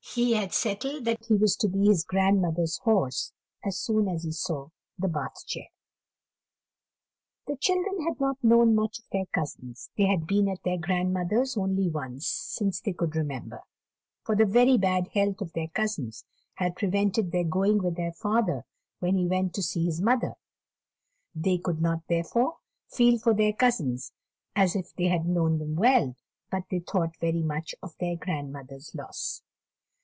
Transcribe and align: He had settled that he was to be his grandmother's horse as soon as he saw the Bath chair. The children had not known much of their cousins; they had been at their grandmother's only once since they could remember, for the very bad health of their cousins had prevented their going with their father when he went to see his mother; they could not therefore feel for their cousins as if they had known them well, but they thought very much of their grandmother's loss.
He 0.15 0.33
had 0.33 0.51
settled 0.51 1.05
that 1.05 1.23
he 1.27 1.35
was 1.35 1.55
to 1.57 1.69
be 1.69 1.85
his 1.85 2.03
grandmother's 2.03 2.79
horse 2.79 3.31
as 3.63 3.77
soon 3.77 4.09
as 4.09 4.23
he 4.25 4.33
saw 4.33 4.67
the 4.99 5.07
Bath 5.07 5.45
chair. 5.47 5.67
The 7.47 7.55
children 7.55 8.01
had 8.03 8.19
not 8.19 8.43
known 8.43 8.75
much 8.75 8.99
of 8.99 9.05
their 9.13 9.27
cousins; 9.27 9.89
they 9.97 10.07
had 10.07 10.27
been 10.27 10.49
at 10.49 10.63
their 10.63 10.77
grandmother's 10.79 11.55
only 11.55 11.87
once 11.89 12.27
since 12.27 12.81
they 12.81 12.91
could 12.91 13.15
remember, 13.15 13.61
for 14.25 14.35
the 14.35 14.45
very 14.45 14.77
bad 14.77 15.07
health 15.13 15.39
of 15.39 15.53
their 15.53 15.69
cousins 15.69 16.25
had 16.55 16.75
prevented 16.75 17.31
their 17.31 17.45
going 17.45 17.81
with 17.81 17.95
their 17.95 18.11
father 18.11 18.65
when 18.99 19.15
he 19.15 19.27
went 19.27 19.53
to 19.53 19.63
see 19.63 19.85
his 19.85 20.01
mother; 20.01 20.33
they 21.33 21.57
could 21.57 21.81
not 21.81 22.01
therefore 22.09 22.57
feel 22.89 23.17
for 23.17 23.33
their 23.33 23.53
cousins 23.53 24.11
as 24.57 24.75
if 24.75 24.93
they 24.93 25.07
had 25.07 25.25
known 25.25 25.57
them 25.59 25.75
well, 25.75 26.17
but 26.49 26.63
they 26.69 26.79
thought 26.79 27.15
very 27.21 27.43
much 27.43 27.73
of 27.81 27.95
their 28.01 28.17
grandmother's 28.17 28.93
loss. 28.93 29.41